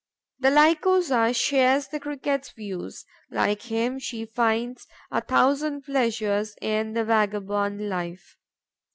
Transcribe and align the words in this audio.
The 0.39 0.49
Lycosa 0.49 1.31
shares 1.31 1.89
the 1.89 1.99
Cricket's 1.99 2.49
views: 2.53 3.05
like 3.29 3.61
him, 3.61 3.99
she 3.99 4.25
finds 4.25 4.87
a 5.11 5.21
thousand 5.21 5.83
pleasures 5.83 6.55
in 6.59 6.93
the 6.93 7.03
vagabond 7.03 7.87
life. 7.87 8.35